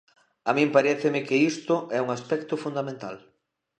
A 0.49 0.51
min 0.57 0.69
paréceme 0.75 1.25
que 1.27 1.37
isto 1.51 1.75
é 1.97 1.99
un 2.05 2.09
aspecto 2.17 2.53
fundamental. 2.63 3.15